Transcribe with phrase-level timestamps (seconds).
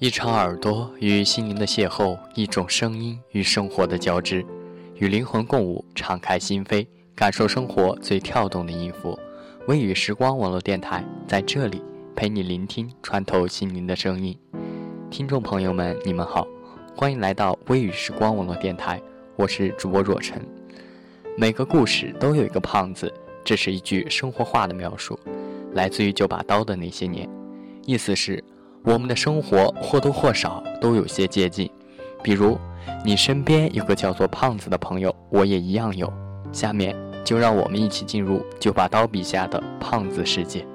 [0.00, 4.42] 一场耳朵与心灵的邂逅，一种声音与生活的交织，
[4.94, 9.18] 与灵魂共舞，敞开心扉，感受生活最跳动的音符。
[9.68, 11.82] 微雨时光网络电台在这里
[12.16, 14.34] 陪你聆听穿透心灵的声音。
[15.10, 16.48] 听众朋友们，你们好，
[16.96, 18.98] 欢迎来到微雨时光网络电台，
[19.36, 20.40] 我是主播若晨。
[21.36, 23.12] 每个故事都有一个胖子，
[23.44, 25.20] 这是一句生活化的描述，
[25.74, 27.28] 来自于九把刀的那些年，
[27.84, 28.42] 意思是。
[28.82, 31.70] 我们的生活或多或少都有些接近，
[32.22, 32.58] 比如
[33.04, 36.10] 你身边有个叫做胖子的朋友，我也一样有。
[36.50, 40.66] 下面就让我们一起进入九把刀笔下的胖子世界。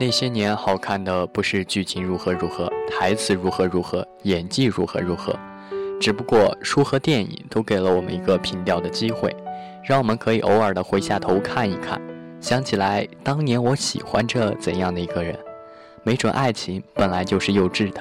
[0.00, 5.38] 那些年好看的不是剧情如何如何，台词如何如何，演技如何如何。
[6.00, 9.34] 只不过书和电影都给了我们一个凭吊的机会，
[9.84, 12.00] 让我们可以偶尔的回下头看一看，
[12.40, 15.36] 想起来当年我喜欢着怎样的一个人。
[16.04, 18.00] 没准爱情本来就是幼稚的。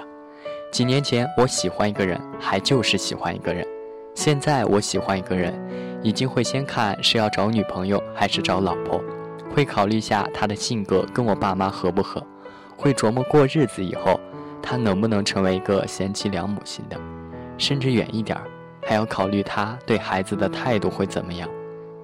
[0.71, 3.65] 几年前我喜欢一个人，还就是喜欢一个人。
[4.13, 5.53] 现在我喜欢一个人，
[6.03, 9.01] 已经会先看是要找女朋友还是找老婆，
[9.53, 12.21] 会考虑一下他的性格跟我爸妈合不合，
[12.77, 14.19] 会琢磨过日子以后
[14.61, 16.97] 他能不能成为一个贤妻良母型的。
[17.57, 18.37] 甚至远一点，
[18.85, 21.49] 还要考虑他对孩子的态度会怎么样。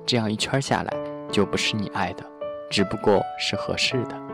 [0.05, 0.93] 这样一圈下来，
[1.31, 2.23] 就不是你爱的，
[2.69, 4.32] 只不过是合适的。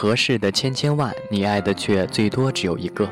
[0.00, 3.06] 合适的千千万，你爱的却最多只有一个。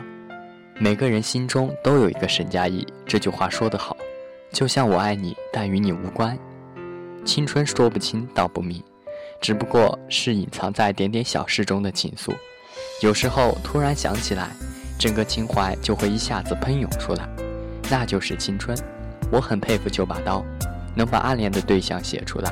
[0.79, 3.95] 每个人心中都有一个沈佳宜，这句话说得好，
[4.53, 6.35] 就像我爱你，但与你无关。
[7.27, 8.83] 青春说不清道不明，
[9.39, 12.35] 只不过是隐藏在点点小事中的情愫。
[13.03, 14.49] 有时候突然想起来，
[14.99, 17.29] 整个情怀就会一下子喷涌出来，
[17.91, 18.75] 那就是青春。
[19.31, 20.43] 我很佩服九把刀，
[20.97, 22.51] 能把暗恋的对象写出来。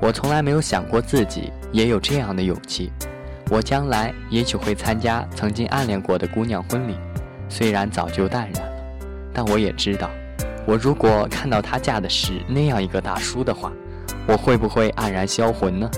[0.00, 2.92] 我从来没有想过自己也有这样的勇气。
[3.50, 6.96] 我将来也许会参加曾经暗恋过的姑娘婚礼，
[7.48, 8.72] 虽然早就淡然了，
[9.32, 10.10] 但我也知道，
[10.66, 13.70] 我如果看到她嫁的是那样一个大叔的话，
[14.26, 15.90] 我会不会黯然销魂呢？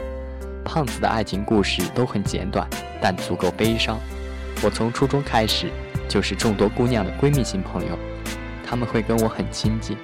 [0.65, 2.69] 胖子的爱情故事都很简短，
[3.01, 3.97] 但足够悲伤。
[4.63, 5.71] 我从初中开始
[6.09, 7.97] 就是众多姑娘的闺蜜型朋友，
[8.67, 9.97] 她们会跟我很亲近，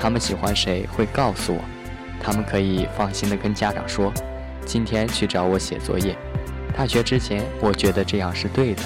[0.00, 1.60] 她们喜欢谁会告诉我，
[2.20, 4.12] 她们可以放心的跟家长说，
[4.66, 6.16] 今天去找我写作业。
[6.70, 8.82] 大学之前，我觉得这样是对的，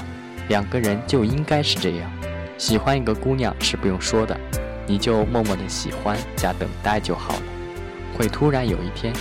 [0.49, 2.11] 两个人就应该是这样。
[2.59, 4.39] 喜欢一个姑娘是不用说的，
[4.87, 7.43] 你就默默的喜欢加等待就好了。
[8.17, 9.12] 会突然有一天，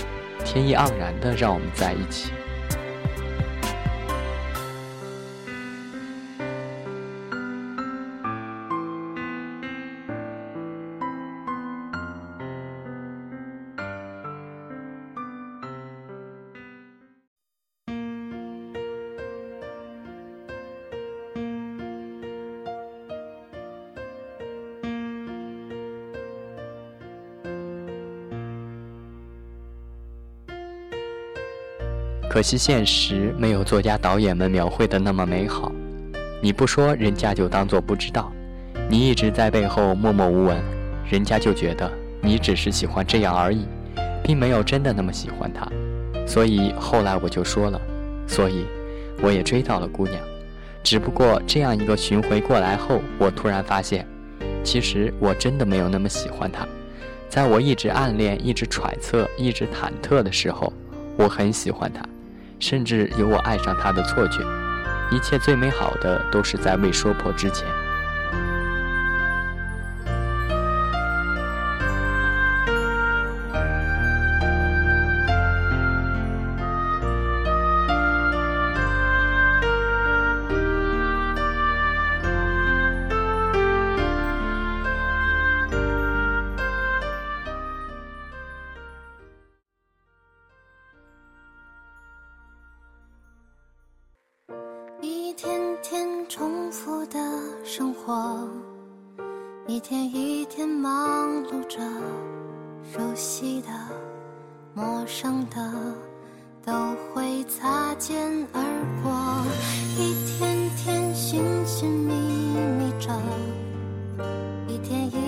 [0.45, 2.31] 天意盎然的让我们在一起。
[32.33, 35.71] 可惜现实没有作家导演们描绘的那么美好。
[36.41, 38.33] 你不说，人家就当做不知道；
[38.89, 40.59] 你一直在背后默默无闻，
[41.07, 41.87] 人家就觉得
[42.21, 43.67] 你只是喜欢这样而已，
[44.23, 45.71] 并没有真的那么喜欢他。
[46.25, 47.79] 所以后来我就说了，
[48.25, 48.65] 所以
[49.21, 50.19] 我也追到了姑娘。
[50.81, 54.07] 只不过这样一个巡回过来后，我突然发现，
[54.63, 56.67] 其实我真的没有那么喜欢他。
[57.29, 60.73] 在我一直暗恋、一直揣测、一直忐忑的时候，
[61.15, 62.03] 我很喜欢他。
[62.59, 64.43] 甚至有我爱上他的错觉，
[65.11, 67.67] 一切最美好的都是在未说破之前。
[97.75, 98.47] 生活，
[99.65, 101.79] 一天一天忙碌着，
[102.83, 103.69] 熟悉的、
[104.75, 105.73] 陌生的
[106.63, 106.71] 都
[107.15, 108.61] 会擦肩而
[109.01, 109.11] 过，
[109.97, 112.13] 一天天寻寻觅
[112.77, 113.09] 觅着，
[114.67, 115.22] 一天一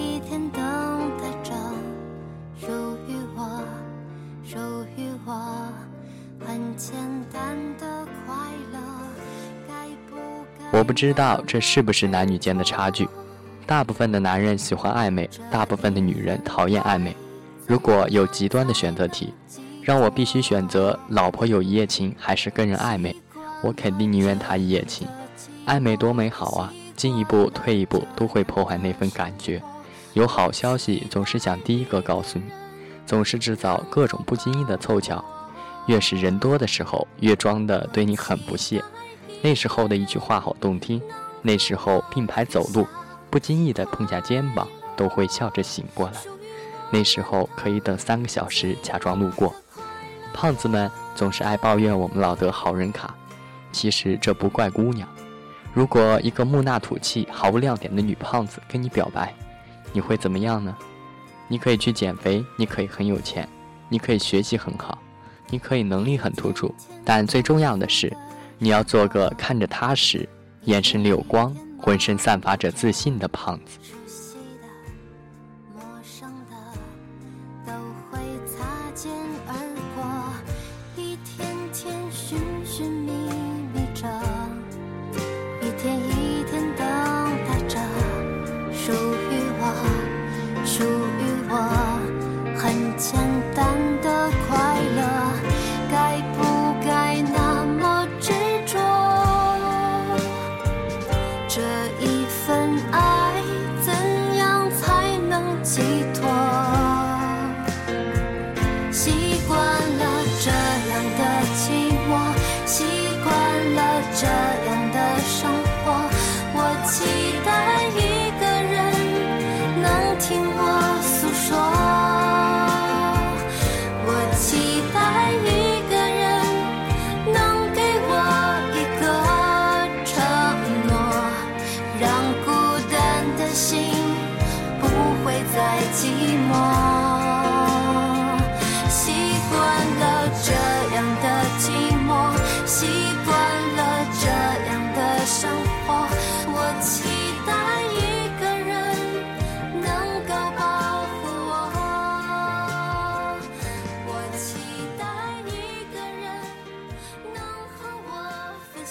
[10.71, 13.07] 我不知道这是不是男女间的差距。
[13.65, 17.15] 大部分的男人喜欢暧昧，大部分的女人讨厌暧昧。
[17.65, 19.33] 如果有极端的选择题，
[19.81, 23.15] 让我必须选择老婆有一夜情还是跟人暧昧，
[23.63, 25.07] 我肯定宁愿他一夜情。
[25.65, 29.61] 暧昧多美好啊，进一步退一步都会破坏那份感觉。
[30.13, 32.45] 有好消息总是想第一个告诉你，
[33.05, 35.23] 总是制造各种不经意的凑巧。
[35.87, 38.83] 越是人多的时候，越装的对你很不屑。
[39.41, 41.01] 那时候的一句话好动听，
[41.41, 42.87] 那时候并排走路。
[43.29, 46.13] 不经意的碰下肩膀，都会笑着醒过来。
[46.89, 49.53] 那时候可以等三个小时，假装路过。
[50.33, 53.13] 胖子们总是爱抱怨我们老得好人卡，
[53.71, 55.07] 其实这不怪姑娘。
[55.73, 59.33] 如果一个木讷土气、毫无亮点的女胖子跟你表白，
[59.91, 60.73] 你会怎么样呢？
[61.49, 63.47] 你可以去减肥，你可以很有钱，
[63.89, 64.97] 你可以学习很好，
[65.49, 66.73] 你可以能力很突出，
[67.03, 68.15] 但最重要的是，
[68.57, 70.27] 你要做个看着踏实、
[70.63, 71.55] 眼神里有光。
[71.85, 73.77] 浑身散发着自信的胖子。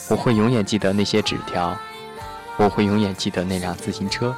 [0.09, 1.77] 我会永远记得那些纸条，
[2.59, 4.35] 我会永远记得那辆自行车，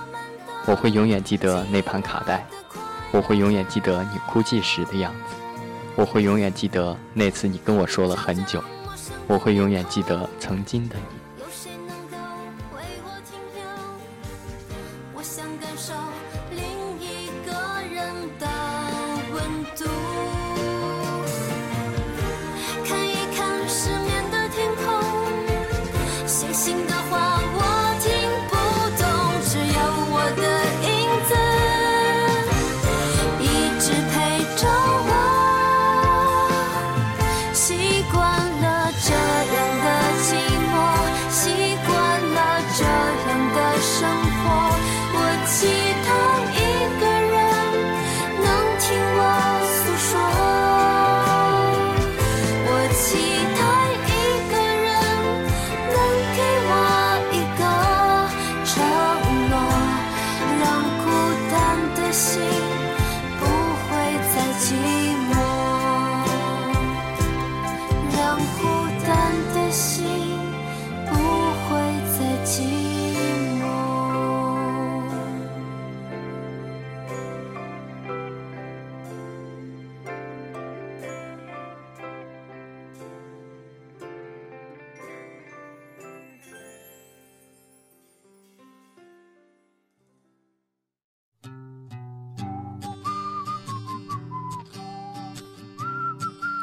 [0.65, 2.47] 我会永远记得那盘卡带，
[3.11, 5.35] 我会永远记得你哭泣时的样子，
[5.97, 8.63] 我会永远记得那次你跟我说了很久，
[9.27, 11.17] 我会永远记得曾经的你。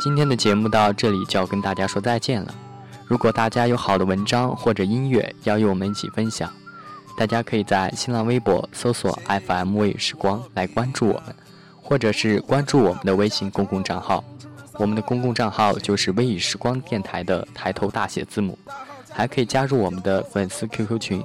[0.03, 2.53] 今天的节目到这里就要跟大家说再见了。
[3.07, 6.51] 如果大家有好的文章或者音乐要与我们一起分享，
[7.17, 9.17] 大家可以在新浪微博搜索
[9.48, 11.33] FM 微时光来关注我们，
[11.81, 14.22] 或者是关注我们的微信公共账号。
[14.74, 18.60] 我们的公共账号就是微雨时光电台的抬头大写字母。
[19.10, 21.24] 还可以加入我们的粉丝 QQ 群：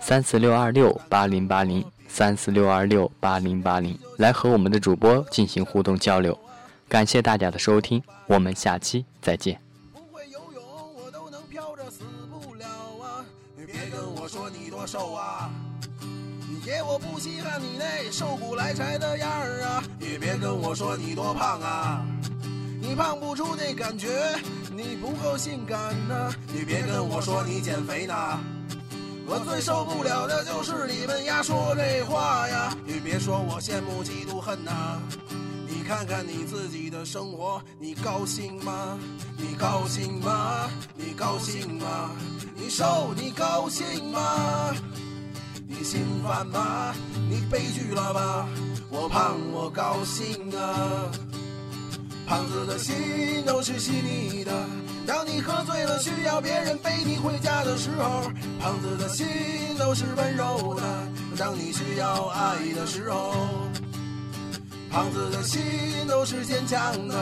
[0.00, 6.38] 三四六二六八零八零三四六二六八零八零来和我们的主播进行互动交流。
[6.90, 9.60] 感谢大家的收听，我们下期再见。
[9.92, 10.60] 不会游泳，
[10.96, 12.66] 我都能飘着，死不了
[13.00, 13.24] 啊！
[13.56, 15.48] 你别跟我说你多瘦啊！
[16.66, 19.84] 爷我不稀罕你那瘦骨来柴的样儿啊！
[20.00, 22.04] 也别跟我说你多胖啊！
[22.80, 24.08] 你胖不出那感觉，
[24.74, 26.34] 你不够性感呐！
[26.52, 28.14] 你别跟我说你减肥呢！
[29.28, 32.76] 我最受不了的就是你们丫说这话呀！
[32.84, 35.00] 你别说我羡慕嫉妒恨呐！
[35.90, 38.96] 看看你自己的生活，你高兴吗？
[39.36, 40.70] 你高兴吗？
[40.94, 42.12] 你高兴吗？
[42.54, 44.72] 你瘦你高兴吗？
[45.66, 46.94] 你心烦吗？
[47.28, 48.48] 你悲剧了吧？
[48.88, 51.10] 我胖我高兴啊！
[52.24, 54.52] 胖子的心都是细腻的。
[55.08, 58.30] 当你喝醉了需要别人背你回家的时候，
[58.60, 59.26] 胖子的心
[59.76, 60.82] 都是温柔的。
[61.36, 63.34] 当你需要爱的时候，
[64.90, 65.60] 胖子的心
[66.08, 67.14] 都是坚强的。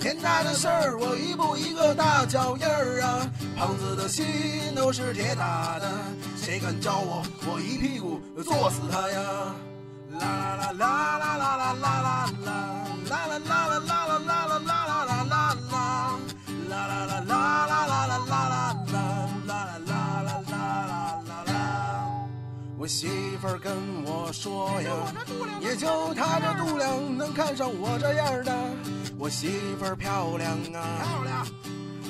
[0.00, 3.28] 天大的事儿我一步一个大脚印儿啊！
[3.56, 4.24] 胖子的心
[4.74, 5.86] 都是铁打的，
[6.36, 9.20] 谁敢招我，我一屁股坐死他呀！
[10.18, 10.20] 啦
[10.56, 12.30] 啦啦啦啦啦啦啦啦。
[13.10, 14.69] 啦啦啦啦啦啦啦啦啦啦啦
[22.80, 23.08] 我媳
[23.42, 24.90] 妇儿跟我说呀，
[25.60, 28.56] 也就她这肚量能看上我这样的。
[29.18, 31.46] 我媳妇儿漂亮啊，漂亮。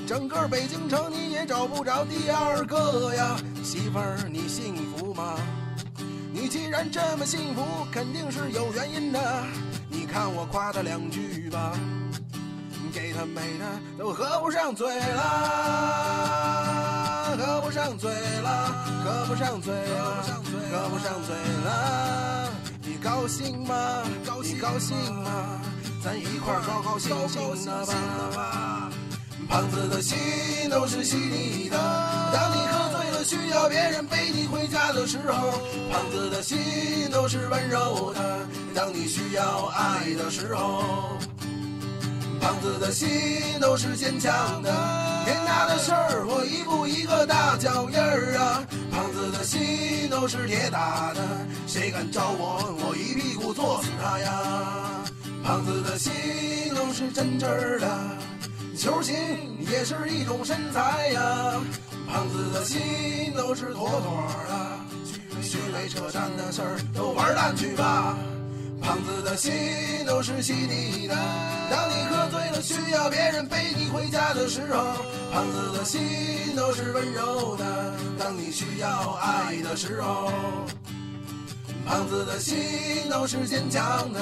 [0.06, 5.34] 整个北京城你也找不着第二个呀，媳妇儿你幸福吗？
[6.32, 9.44] 你既然这么幸福，肯定是有原因的。
[9.88, 11.72] 你看我夸她两句吧，
[12.94, 13.64] 给她美的
[13.98, 16.69] 都合不上嘴了，
[17.40, 18.10] 合不上嘴
[18.42, 18.66] 了，
[19.02, 20.22] 合不上嘴了，
[20.70, 22.48] 合不上嘴了。
[22.82, 24.02] 你高兴吗？
[24.42, 25.58] 你高兴吗？
[26.04, 27.86] 咱一块儿高高兴兴的
[28.36, 28.90] 吧。
[29.48, 30.18] 胖子的心
[30.70, 31.76] 都是细腻的，
[32.32, 38.46] 当你喝醉了需要别人背你回家的时候，胖子的心都是温柔的。
[38.74, 41.18] 当你需要爱的时候，
[42.38, 43.08] 胖子的心
[43.60, 44.99] 都是坚强的。
[45.24, 51.20] 天大的事儿我一步一个大脚印儿啊，胖子的心都是铁打的，
[51.66, 55.04] 谁敢招我，我一屁股坐死他呀。
[55.42, 56.12] 胖子的心
[56.74, 57.88] 都是真真儿的。
[58.76, 59.14] 球形
[59.60, 61.60] 也是一种身材呀，
[62.08, 68.16] 胖子的心都是妥妥的，虚伪扯淡的事儿都玩蛋去吧。
[68.90, 69.52] 胖子的心
[70.04, 71.14] 都是细腻的，
[71.70, 74.82] 当你喝醉了需要别人背你回家的时候，
[75.32, 77.64] 胖子的心都是温柔的，
[78.18, 80.32] 当你需要爱的时候。
[81.86, 82.58] 胖子的心
[83.08, 84.20] 都是坚强的，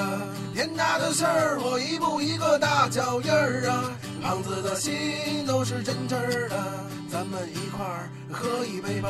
[0.53, 3.89] 天大的事儿我一步一个大脚印儿啊！
[4.21, 6.63] 胖子的心都是真真儿的，
[7.11, 9.09] 咱们一块儿喝一杯吧。